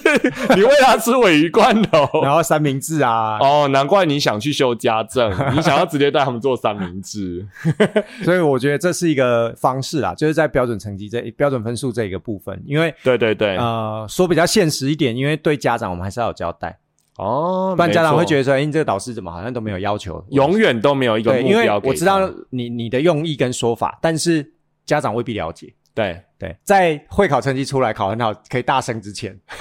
[0.54, 7.46] 你喂他吃尾鱼罐头， 然后三明治啊，哦，难怪你想去修家政， 你想要直接带他们做三明治，
[8.24, 16.78] 所以我觉得这是一个方式啦，就是在标准成绩这标准分数这一个部分，因为对对对，呃，说比较现实一点，因为对家长我们还是要有交代。
[17.18, 24.52] 哦，不然家长会觉得说，哎，你这个导师怎么好像都没有要求，永远都没有一个目标，我知道你你的用意跟说法，但是
[24.84, 25.72] 家长未必了解。
[25.96, 29.34] 对对，在会考成绩出来考很好可以大升之前，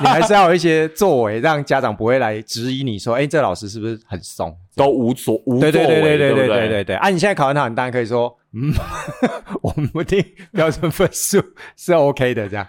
[0.00, 6.96] 你还是要有一些作为，让家长不会来质疑你说，哎，这老师是不是很松，都无所无对对对对对对对对对。
[6.96, 8.72] 啊，你现在考很好，你当然可以说，嗯，
[9.60, 11.42] 我们不定标准分数
[11.76, 12.64] 是 OK 的，这样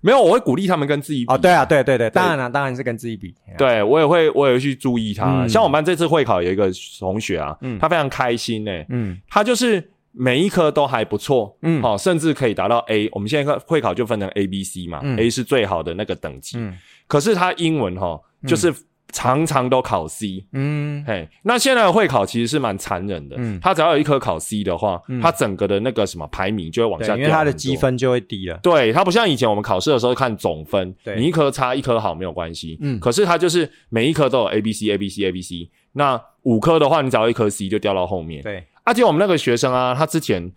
[0.00, 1.32] 没有，我会鼓励他们跟自己比。
[1.32, 3.32] 哦，对啊，对对对，当然了，当然是跟自己比。
[3.56, 5.46] 对我也会，我也会去注意他。
[5.46, 9.92] 像我们班这次会考有一个同学啊，他非常开心呢，嗯，他就是。
[10.18, 13.06] 每一科都还不错，嗯，好，甚至可以达到 A。
[13.12, 16.56] 我们现在会考就分成 A、B、C 嘛，A 是最好的那个等级。
[16.58, 16.74] 嗯，
[17.06, 18.74] 可是他英文哈，就是
[19.12, 20.46] 常常都考 C。
[20.52, 23.36] 嗯，嘿，那现在的会考其实是蛮残忍的。
[23.38, 28.58] 嗯，他只要有一科考 C 的话，他整个的那个什么排名就会往下掉，因为他的积分就会低了。
[28.62, 32.78] 对，他不像以前我们考试的时候看总分，你一科差一科好没有关系。
[32.80, 35.70] 嗯，可是他就是每一科都有 A、B、C、A、B、C、A、B、C。
[35.92, 38.42] 那五科的话，你只要一科 C 就掉到后面。
[38.42, 38.64] 对。
[38.86, 40.50] 而且我们那个学生啊，他之前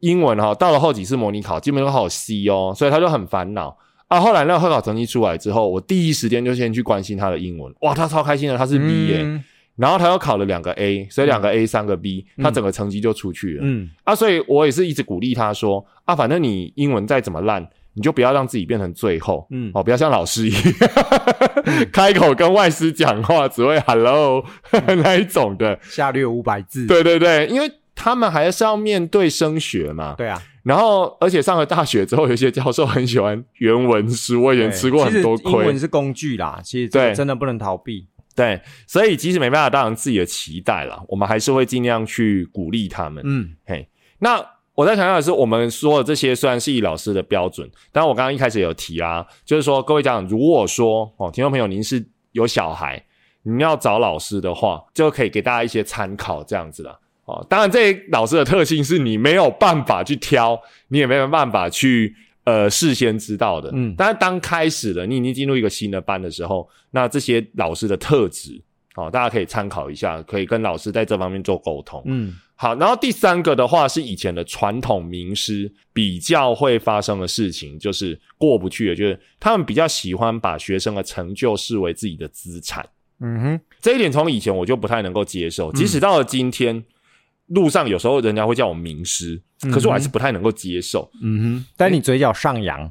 [0.00, 3.78] 英文哈到了后几次模拟考，基本都考 C 哦，所以他就很烦恼。
[4.08, 4.20] 啊。
[4.20, 9.40] 后来那个会考成绩出来之后，我第一时间就先去关心他的英文，哇，他超开心的，他是 B 耶，
[9.76, 13.60] 然后他又考了两个 A，所以两个 A 三个 B，他整个成绩就出去了。
[13.62, 13.88] 嗯。
[14.04, 20.62] 啊，所以我也是一直鼓励他说啊，反正你英文再怎么烂，你就不要让自己变成最后，嗯哦，不要像老师一样
[21.92, 24.44] 开口跟外师讲话只会 Hello
[25.02, 26.86] 那一种的，下略五百字。
[26.86, 27.68] 对对对，因为。
[27.98, 30.14] 他们还是要面对升学嘛。
[30.18, 30.38] 对啊。
[30.62, 35.50] 然后，而且上了大学之后，有些教授很喜欢原文书，我以前吃过很多亏。
[35.52, 38.06] 英文是工具啦，其实对真的不能逃避。
[38.34, 43.24] 对，所以即使没办法达成自己的期待了，我们还是会尽量去鼓励他们。
[43.26, 44.44] 嗯，嘿，那
[44.76, 53.02] 我在强调的是，我们说的这些虽然是以老师的标准，但我刚刚一开始有提啊，就是说各位家长，如果说哦，听众朋友您是有小孩，
[53.42, 56.96] 你要找老师的话，就可以给大家一些参考，这样子啦。
[57.24, 63.70] 哦，当然，这老师的特性是你没有办法去挑，你也没有办法去呃事先知道的。
[63.72, 68.62] 嗯，但是当开始了，你已经进入一个新的班的时候，那这些老师的特质，
[68.94, 72.00] 哦，大家可以参考一下，可以跟老师在这方面做沟通。
[72.06, 82.84] 嗯，好，然后第三个的话是以前的传统名师比较会发生的事情，就是过不去的，就是他们比较喜欢把学生的成就视为自己的资产。
[83.20, 86.84] 嗯哼，这一点从以前我就不太能够接受，即使到了今天。
[87.50, 89.40] 路上有时候人家会叫我名师，
[89.72, 91.08] 可是我还是不太能够接受。
[91.22, 92.90] 嗯哼，但你嘴角上扬，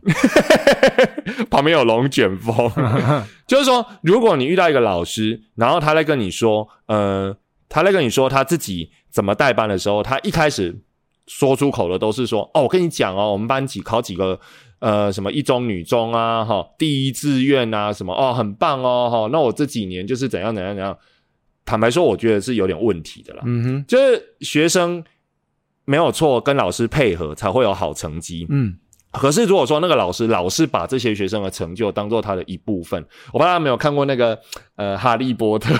[1.51, 2.71] 旁边有龙卷风，
[3.45, 7.36] 就是说，如果你遇到一个老师，然后他在跟你说，呃，
[7.67, 10.78] 他在跟你说他自己怎么代班的时候，他一开始
[11.25, 14.38] 说出口的都是说，哦，我跟你讲哦，我们班几考几个，
[14.80, 20.97] 呃，什么一中、女中啊，哈，第一志愿啊，什么哦，很棒哦，哈，那我这几年就是怎样怎样怎样。
[21.63, 23.43] 坦白说，我觉得是有点问题的啦。
[23.45, 25.01] 嗯哼，就是学生
[25.86, 28.45] 没有错，跟老师配合才会有好成绩。
[28.49, 28.75] 嗯。
[29.12, 33.01] 可是，如果说那个老师老是把这些学生的成就当做他的一部分，
[33.32, 34.38] 我不知道没有看过那个
[34.75, 35.73] 呃《哈利波特》，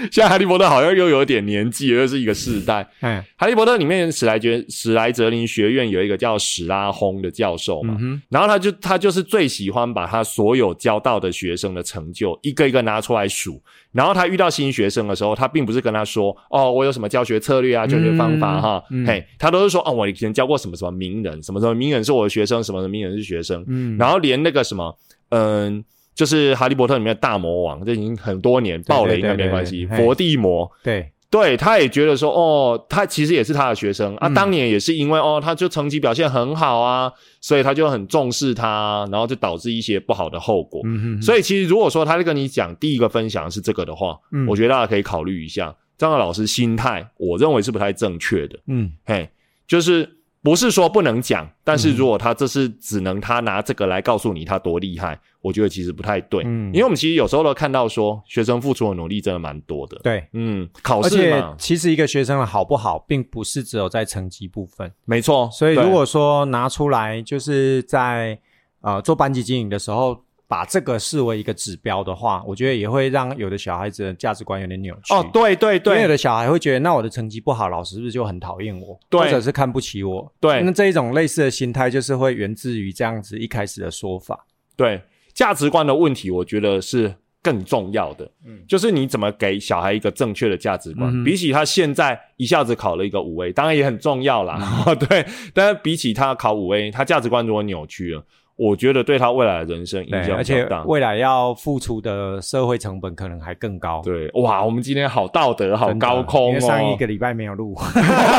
[0.10, 2.88] 现在《哈利波特》好像又有点年纪，又是一个世代。
[3.00, 7.96] 嗯，《哈利波特》里面史莱杰史莱哲林学院有一个叫史拉轰的教授嘛，
[8.28, 22.30] 然后他就他就是最喜欢把他所有教到的学生的成就一个一个拿出来数，然后他遇到新学生的时候，他并不是跟他说哦，我有什么教学策略啊，教学方法哈，嘿，他都是说哦，我以前教过什么什么名人，什么什么名人是我的。
[22.30, 24.96] 学生什么什么名人是学生，嗯，然后连那个什么，
[25.30, 25.84] 嗯，
[26.20, 29.86] 就是《哈利波特》里面的大魔王，这已经很多年爆雷应该没关系。
[29.86, 34.28] 伏地魔，对对，他也觉得说，哦，他其实也是他的学生啊。
[34.28, 40.82] 当年也是因为哦，他就成绩表现很好啊，所以他就很重视他，然后就导致一些不好的后果。
[40.84, 48.58] 嗯所以其实如果说他在跟你讲第一个分享是这个的话，嗯，我觉得大家可以考虑一下，这样的老师心态，我认为是不太正确的。
[48.66, 49.26] 嗯，嘿，
[49.66, 50.19] 就是。
[50.42, 56.42] 不是说不能讲，但是如果他这是只能他拿这个来告诉你他多厉害，我觉得其实不太对。
[56.46, 59.98] 嗯，因为我们其实有时候都看到说学生付出的努力真的蛮多的。
[60.02, 64.90] 对，嗯，考试嘛，其实一个学生的好不好，并不是只有在成绩部分。
[65.04, 68.38] 没错，所以如果说拿出来就是在
[68.80, 70.24] 呃做班级经营的时候。
[70.50, 75.14] 把这个视为一个指标的话，我觉得也会让有的小孩子的价值观有点扭曲。
[75.14, 80.32] 哦，对对对，有的小孩会觉得，那我的成绩不好，老师是不是就很讨厌我，或者是看不起我？
[80.40, 84.44] 对，那这一种类似的心态，就是会源自于这样子一开始的说法。
[84.74, 85.00] 对，
[85.32, 88.28] 价值观的问题，我觉得是更重要的。
[88.44, 94.58] 嗯，就是你怎么给小孩一个正确的价值观，比起他现在一下子考了一个五 A，当然也很重要啦。
[94.98, 98.26] 对，但是比起他考五 A，他价值观如果扭曲了。
[98.60, 104.02] 我觉得对他未来的人生影响而且未来要付出的社会成本可能还更高。
[104.04, 106.60] 对，哇，我们今天好道德，好高空哦。
[106.60, 107.74] 上一个礼拜没有录，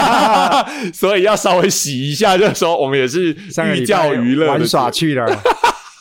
[0.93, 2.37] 所以要稍微洗一下。
[2.37, 3.35] 就是说，我们也是
[3.73, 5.27] 寓教娱乐玩耍去了，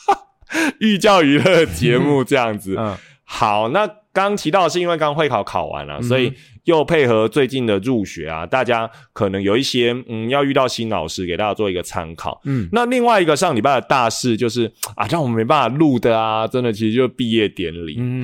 [0.79, 2.75] 寓教娱乐节目这样子。
[2.77, 6.33] 嗯，好，那刚刚提到是因为刚会考考完了，所以。
[6.65, 12.39] 又配合最近的入学啊，大家可能有一些嗯，要遇到新老师，给大家做一个参考。
[12.45, 17.95] 嗯，那另外一个上礼拜的大事就是啊，让我们没办法录的啊，真的其实就是毕业典礼。
[17.97, 18.23] 嗯，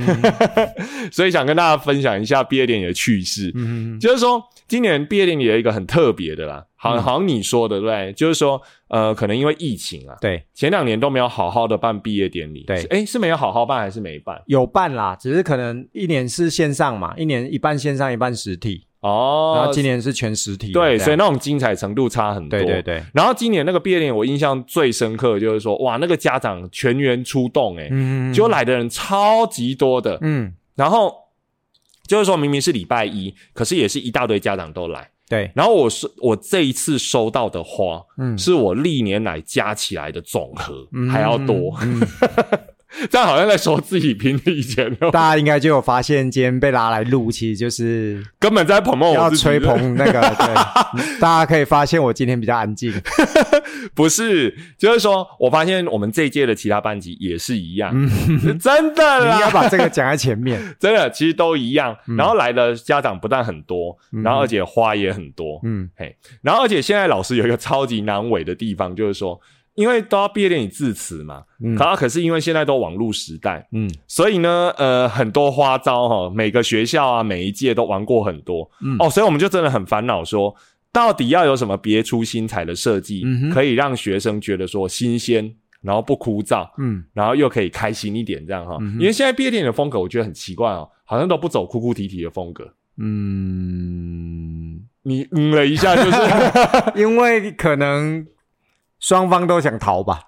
[1.12, 3.52] 所以想跟大家分享一下毕业典礼的趣事。
[3.56, 6.66] 嗯，就是说今年毕业典礼有一个很特别的啦。
[6.76, 14.42] 好，好像你说的对，就是说，呃，可能因为疫情啊，对，前两年都没有好好的办毕业典礼，对，哎，是没有好好办还是没办？
[14.46, 18.84] 有办啦，只是可能一年是线上嘛，一年一半线上一半实体。
[19.00, 23.04] 哦，然后今年是全实体，对，所以那种精彩程度差很多，对对对。
[23.14, 31.14] 然后今年那个毕业典礼，我印象最深刻就是说，哇，那个家长全员出动，哎，嗯，就来的人超级多的，嗯，然后
[32.08, 35.10] 就是说明明是礼拜一，可是也是一大堆家长都来。
[35.30, 41.78] 对，然后我是我这一次收到的花，嗯，是我历年来加起来的总和还要多，
[43.10, 44.94] 这样好像在说自己评以前。
[45.12, 50.22] 大家应该就有发现，今天被拉来录，其实就是根本在捧梦，要吹捧那个。
[50.22, 52.94] 对，大家可以发现我今天比较安静。
[53.94, 57.94] 不是，就是说我发现我们这一届的其他班级也是一样，
[58.60, 59.20] 真的。
[59.36, 61.96] 你要把这个讲在前面， 真的，其实都一样。
[62.18, 65.60] 然后来的家长不但很多，然后而且花也很多。
[65.64, 69.40] 嗯，嘿，然后而且现在老师有一个超级难为的地方，就是说。
[69.78, 71.44] 因为都要毕业典礼致辞嘛，
[71.78, 80.56] 可可是因为现在都网络时代，嗯，所以呢，呃，很多花招哈，每个学校啊，每一届都玩过很多，哦，所以我们就真的很烦恼，说
[80.92, 88.80] 到底要有什么别出心裁的设计，可以让学生觉得说新鲜，然后不枯燥，嗯，然后又可以开心一点，这样哈。
[89.00, 96.18] 因为现在毕业典礼的风格，我觉得很奇怪哦，好像都不走哭哭啼啼的风格，嗯，你嗯了一下，就是
[97.00, 98.26] 因为可能。
[99.00, 100.22] 双方都想逃吧，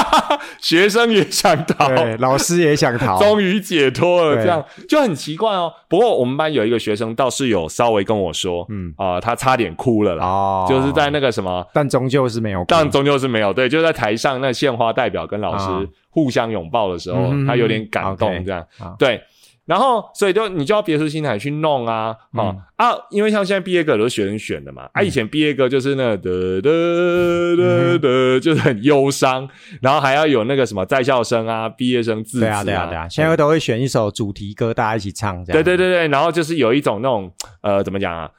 [0.60, 5.72] 学生也想逃，老师也想逃，终于解脱了，这样就很奇怪哦。
[5.88, 8.92] 不过我们班有一个学生倒是有稍微跟我说，嗯。
[8.96, 18.64] 啊，他差点哭了啦，就是在那个什么，但终究是没有，但终究是没有，对，就在台上那献花代表跟老师互相拥抱的时候，他有点感动，这样。
[18.98, 19.22] 对。
[19.68, 22.92] 然后，所以就你就要别出心裁去弄啊，啊啊！
[23.10, 29.46] 因为像现在毕业歌都是学生选的嘛，啊，以前毕业歌就是那的的的的，就是很忧伤，
[29.82, 35.62] 然后还要有那个什么在校生啊、毕业生致辞啊，对啊，对啊，现在都会选一首主题歌，大家一起唱，这样。
[35.62, 38.30] 对对对对，然后就是有一种那种呃，怎么讲啊？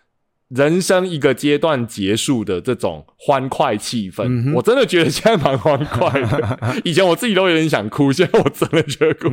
[0.50, 6.60] 人生一个阶段结束的这种欢快气氛，我真的觉得现在蛮欢快的。
[6.84, 9.30] 以前我自己都有点想哭，现在我真的觉得哭。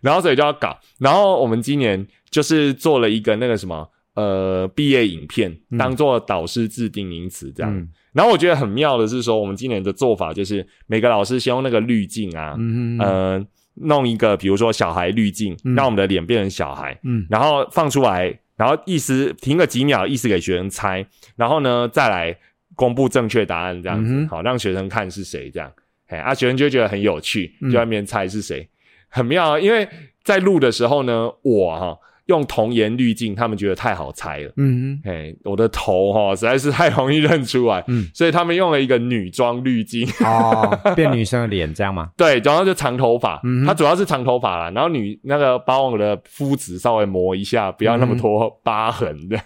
[0.00, 7.88] 然后所以就要搞，然后我们今年就是做了一个那个什么呃毕业影片，当做导师制定名词这样。
[8.12, 12.56] 然后我觉得很妙的是说，我们今年的做法就是每个老师先用那个滤镜啊，
[13.00, 18.38] 呃，弄一个比如说小孩滤镜，让我们的脸变成小孩，嗯，然后放出来。
[18.58, 22.36] 然后意思停个几秒，意思给学生猜，然后呢再来
[22.74, 25.72] 公布正确答案，这样子好让学生看是谁这样，
[26.08, 28.68] 哎啊学生就觉得很有趣，就在那边猜是谁，
[29.08, 29.58] 很妙啊！
[29.58, 29.88] 因为
[30.22, 31.98] 在录的时候呢，我哈。
[32.28, 34.52] 用童颜滤镜，他们觉得太好猜了。
[34.56, 37.82] 嗯，哎，我的头哈实在是太容易认出来。
[37.88, 42.10] 嗯，所以他们用了一个女装滤镜，哦，变女生的脸这样吗？
[42.16, 44.70] 对，然后就长头发，它主要是长头发啦。
[44.70, 49.38] 然后女那个把我的肤质稍微磨一下，不要那么多疤痕的。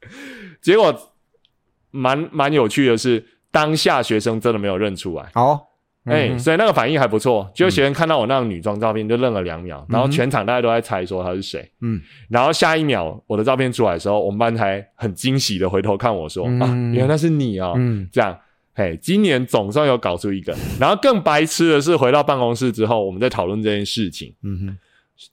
[0.62, 0.94] 结果
[1.90, 5.30] 蛮蛮有趣的是，当下学生真的没有认出来。
[5.34, 5.60] 哦。
[6.04, 11.70] 哎，所以那个反应还不错，就学生看到我那个女装照片就愣了两秒，然后全场大家都在猜说她是谁。
[11.80, 17.72] 嗯，然后下一秒我的照片出来的时候，我们班才很惊喜的回头看我说啊，原来那是你啊！
[17.76, 18.36] 嗯，这样，
[18.74, 20.52] 嘿，今年总算有搞出一个。
[20.80, 24.34] 然后更白痴的是，回到办公室之后，我们在讨论这件事情。
[24.42, 24.78] 嗯哼，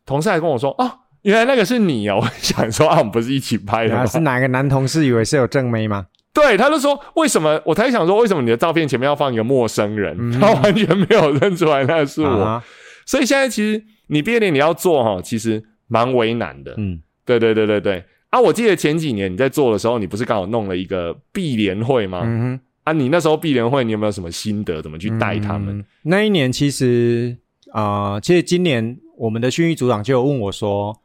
[0.05, 2.19] 同事还跟我说啊，原来那个是你哦！
[2.21, 4.05] 我想说啊，我们不是一起拍的吗？
[4.05, 6.05] 是哪个男同事以为是有正妹吗？
[6.33, 7.59] 对，他就说为什么？
[7.65, 10.31] 我才想说为什么你的照片前面要放一个陌生人？
[10.39, 12.61] 他完全没有认出来那是我。
[13.05, 16.75] 所以现在其实你毕业典礼要做哈，其实蛮为难的。
[16.77, 18.03] 嗯，对对对对对。
[18.29, 22.59] 啊，我记得前几年你在做的时候，你不是刚好弄了一个毕联会吗？
[22.83, 24.81] 啊，你那时候毕联会，你有没有什么心得？
[24.83, 25.83] 怎么去带他们？
[26.03, 27.35] 那一年其实
[27.73, 30.95] 啊，其实今年我们的训育组长就有问我说，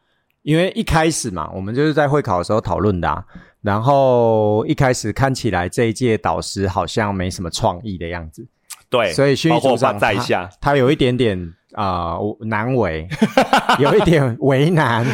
[0.43, 3.25] 因为一开始嘛，我们就是在会考的时候讨论的。
[3.65, 8.47] 然后一开始看起来这一届导师好像没什么创意的样子，
[8.91, 13.09] 对，所以训育组长在下，他有一点点啊难为，
[13.81, 15.07] 有一点为难，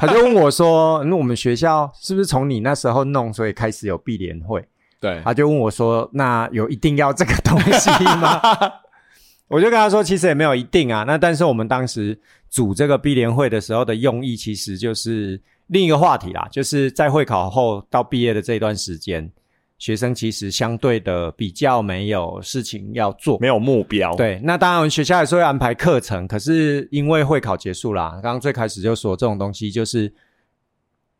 [0.00, 4.66] 他就问我说：“那我们学校是不是从你那时候弄，所以开始有闭联会？”
[4.98, 8.40] 对，他就问我说：“那有一定要这个东西吗？”
[9.46, 15.38] 我就跟他说：“其实也没有一定啊，那但是我们当时组这个闭联会的时候的用意，其实就是。”
[15.70, 19.30] 另一个话题啦，就是在会考后到毕业的这段时间，
[19.78, 24.14] 学生其实相对的比较没有事情要做，没有目标。
[24.16, 30.12] 对，那当然学校也是会安排课程，可是因为会考结束啦，刚刚最开始就说这种东西就是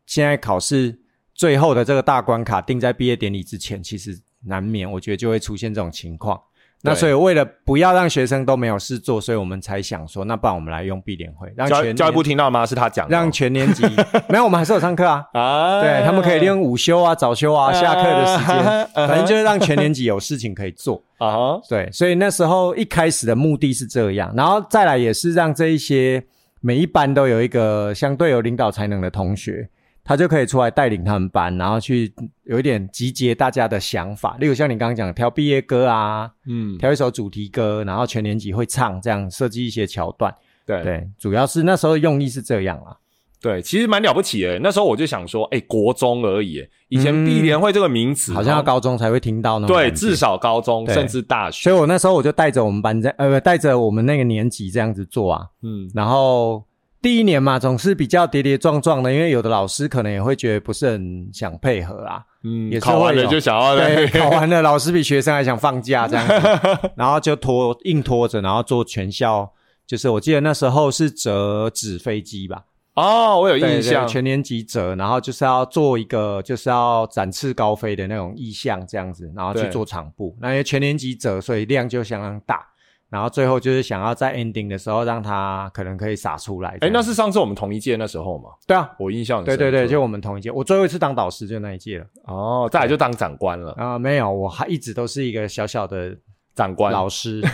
[0.05, 0.99] 现在考试
[1.33, 6.39] 最后的这个大关卡定在毕业典礼之前，其实难免我觉得就会出现这种情况。
[6.83, 12.65] 那所以为了不要让学生都没有事做，所以我们才想说，那不然我们来用闭联会，让全教育部听到吗？
[12.65, 13.83] 是他讲，让全年级
[14.27, 15.23] 没有，我们还是有上课啊。
[15.33, 21.01] 啊，对他们可以利用午休啊、早休啊、下课的时间， 反正就是让全年级有事情可以做。
[21.19, 21.59] 啊。
[21.69, 26.23] 对，所以那时候一开始的目的是这样，然后再来也是让这一些
[26.61, 29.69] 每一班都有一个相对有领导才能的同学，
[30.03, 40.33] 他就可以出来带领他们班，然后去有一点集结大家的想法，例如像你刚刚讲挑毕业歌啊，嗯，挑一首主题歌，然后全年级会唱，这样设计一些桥段。
[40.65, 42.97] 对对，主要是那时候用意是这样啊。
[43.41, 44.59] 对，其实蛮了不起的。
[44.59, 49.67] 那时候我就想说，哎，国中而已，以前毕联会这个名词好像要高中才会听到呢。
[49.67, 51.69] 对，至少高中甚至大学。
[51.69, 55.47] 所以我那时候我就带着我们班在呃，带着我们那个年级这样子做啊。
[55.61, 56.63] 嗯，然后。
[57.01, 62.23] 第一年嘛，总是比较跌跌撞撞的，因为有的老师可能也会觉得不是很想配合啊。
[62.43, 69.51] 嗯，也考完了就想要对， 考完了老师比学生还想放假这样子， 然后就拖硬拖着，然后做全校，
[69.87, 72.63] 就是我记得那时候是折纸飞机吧。
[72.93, 80.35] 哦，我有印象，全年级折，然后就是要做一个就是要展翅高飞的那种意象这样子，然后去做场布。
[80.39, 82.67] 那因为全年级折，所以量就相当大。
[83.11, 86.77] 然后最后就是想要在 ending 的时候让他可能可以洒出来。
[86.79, 88.51] 哎，那是上次我们同一届那时候吗？
[88.65, 90.49] 对啊，我印象对对对，就我们同一届。
[90.49, 92.05] 我最后一次当导师就那一届了。
[92.23, 93.99] 哦，再来就当长官了啊？
[93.99, 96.15] 没有，我还一直都是一个小小的
[96.55, 97.41] 长官老师。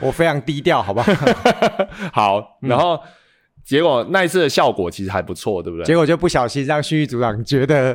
[0.00, 1.12] 我非常低调，好不好？
[2.10, 2.58] 好。
[2.62, 2.98] 然后
[3.62, 5.84] 结果那一次的效果其实还不错，对不对？
[5.84, 7.94] 结果就不小心让训育组长觉得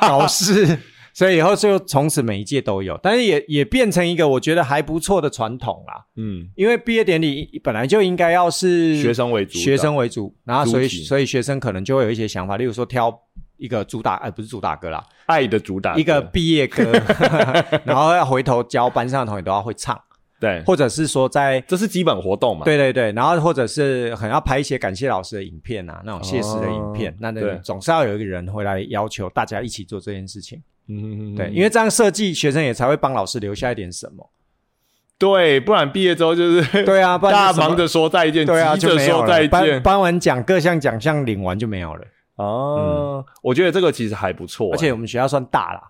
[0.00, 0.76] 导师。
[1.12, 6.04] 所以以后就从此每一届都有，但是也也变成一个我觉得还不错的传统啦。
[6.16, 13.12] 嗯，因为毕业典礼本来就应该要是学生为主，学生为主，然后所以所以学生可能就会有一些想法，例如说挑
[13.56, 16.92] 一个主打，哎，不是主打歌啦，爱的主打一个毕业歌，
[17.84, 20.00] 然后要回头教班上的同学都要会唱。
[20.40, 22.64] 对，或者是说在这是基本活动嘛？
[22.64, 30.58] 对对对，然后或者是很要拍一些感谢老师的影片啊，那种谢师的影片，那那总是要有一个人回来要求大家一起做这件事情。
[30.90, 34.28] 嗯，对，因为这样设计，学生也才会帮老师留下一点什么。
[35.16, 42.04] 对，不然毕业之后就是 对啊，大家忙着说再见，对啊，就说再见，颁完奖各项奖项领完就没有了。
[42.36, 45.82] 哦，我觉得这个其实还不错，而且我们学校算大啦。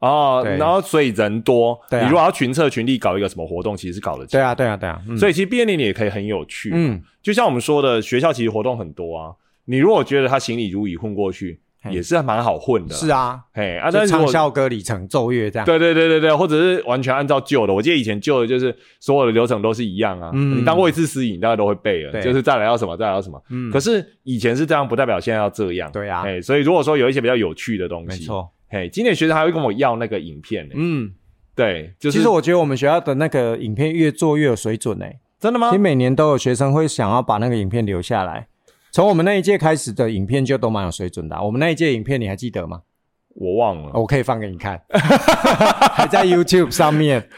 [0.00, 4.32] 哦，然后所以人多，你如果要群策群力搞一个什么活动，其实是搞得起。
[4.32, 5.00] 对啊，对啊，对啊。
[5.18, 6.70] 所以其实毕业典礼也可以很有趣。
[6.74, 9.32] 嗯，就像我们说的，学校其实活动很多啊。
[9.64, 11.58] 你如果觉得他行礼如仪混过去，
[11.90, 12.94] 也是蛮好混的。
[12.94, 15.66] 是啊，嘿啊，但是唱校歌、里程、奏乐这样。
[15.66, 17.72] 对对对对对，或者是完全按照旧的。
[17.72, 20.30] 我记得以前旧的就是所有的流程都是一样啊。
[20.32, 20.58] 嗯。
[20.58, 22.22] 你当过一次司仪，大家都会背了。
[22.22, 23.42] 就是再来要什么，再来要什么。
[23.50, 23.70] 嗯。
[23.70, 25.90] 可是以前是这样，不代表现在要这样。
[25.92, 26.22] 对啊。
[26.24, 28.48] 哎，所以如果说有一些比较有趣的东西，没错。
[28.68, 30.74] 嘿，今年学生还会跟我要那个影片呢。
[30.76, 31.12] 嗯，
[31.54, 32.18] 对，就是。
[32.18, 35.06] 其实我觉得我们学校的那个影片越做越有水准呢。
[35.38, 35.68] 真的吗？
[35.68, 38.48] 其实每年都有学生会想要把那个影片留下来。
[38.94, 41.36] 从我们那一届开始的影片就都蛮有水准的。
[41.42, 42.82] 我们那一届影片你还记得吗？
[43.34, 44.80] 我忘了，我可以放给你看，
[45.90, 47.28] 还在 YouTube 上面，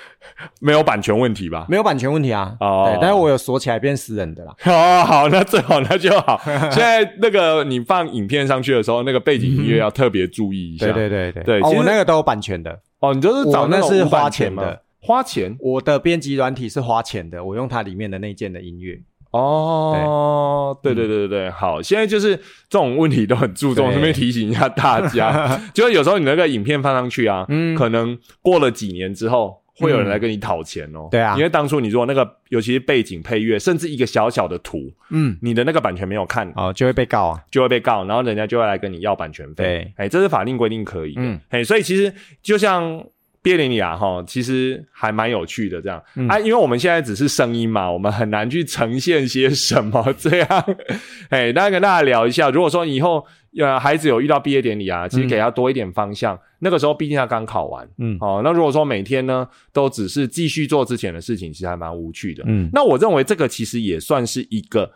[0.61, 1.64] 没有版权问题吧？
[1.70, 2.54] 没有版权问题啊。
[2.61, 4.54] 哦，对，但是我有锁起来变私人的啦。
[4.68, 6.38] 哦，好，那最好那就好。
[6.44, 10.92] 现在那个你放影片上去的时候，那个背景音乐要特别注意一下。
[10.92, 12.78] 对对对对，哦，我那个都有版权的。
[13.00, 15.57] 哦，你就是找那是花钱的，花钱。
[15.59, 19.00] 我的编辑软体是花钱的，我用它里面的那件的音乐。
[19.37, 22.37] 哦，对对对对对，好，现在就是
[22.68, 31.09] 这种问题都很注重，顺便提醒一下大家， 就是有时候你那个影片放上去啊， 嗯，可能过了几年之后，会有人来跟你讨钱哦。
[31.11, 39.93] 对啊，因为当初你说那个，尤其是背景配乐，甚至一个小小的图，嗯，你的那个版权没有看，哦，就会被告啊，就会被告，然后人家就会来跟你要版权费。
[39.97, 41.41] 哎，这是法令规定可以的。
[41.51, 42.12] 哎，所以其实
[42.43, 43.05] 就像。
[43.47, 50.76] 毕业典礼啊，哈，其实还蛮有趣的，这样啊，因为我们现在只是声音嘛，我们很难去呈现些什么这样。
[51.30, 53.24] 哎，大家跟大家聊一下，如果说以后
[53.57, 56.36] 呃孩子有遇到毕业典礼啊，其实给他多一点方向。
[56.59, 62.42] 那个时候毕竟他刚考完，嗯，哦，那如果说每天呢都只是继续做之前的事情，其实还蛮无趣的。
[62.49, 64.90] 嗯，那我认为这个其实也算是一个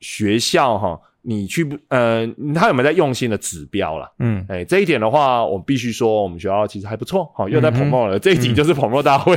[0.00, 1.00] 学校哈。
[1.24, 4.12] 你去不呃，他有没有在用心的指标了？
[4.18, 7.32] 嗯，哎，这一点的话，我必须说，我们学校其实还不错。
[7.34, 9.34] 好，又在捧墨了，这一集就是捧墨大会，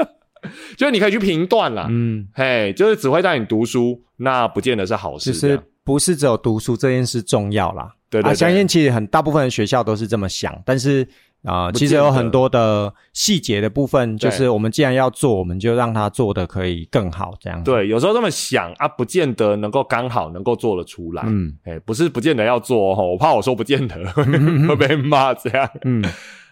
[0.78, 1.86] 就是你可以去评断了。
[1.90, 5.32] 嗯，嘿，就是只会带你读书，那不见得是好事。
[5.32, 7.92] 其实不是只有读书这件事重要啦。
[8.08, 11.06] 对对，相信其实很大部分的学校都是这么想，但是。
[11.48, 17.62] 啊，其实有很多的细节的部分，就是我们既然要做，我们就让它做的可以更好，这样。
[17.64, 21.22] 对，有时候这么想啊，不见得能够刚好能够做得出来。
[21.26, 25.68] 嗯，哎，不是不见得要做哦，我怕我说不见得会 被骂这样。
[25.84, 26.04] 嗯。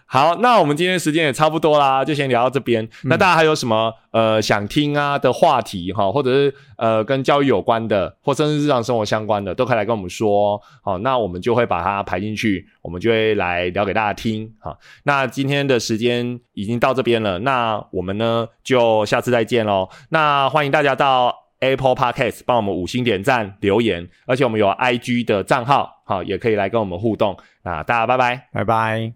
[0.09, 2.87] 好，那我们今天时间也差不多啦，就先聊到这边。
[3.03, 10.59] 那大家还有什么呃想听啊的话题哈，或者是呃跟教育有关的，或甚至日常生活相关的，都可以来跟我们说。
[10.81, 14.49] 好，那我们就会把它排进去，我们就会来聊给大家听。
[14.59, 19.89] 好，那今天的时间已经到这边了，那我们呢就下次再见喽。
[20.09, 21.47] 那欢迎大家到。
[21.59, 27.35] Apple Podcast 帮我们五星点赞留言，而且我们有 IG 的账号，好，也可以来跟我们互动。
[27.63, 29.11] 那大家拜拜，拜拜。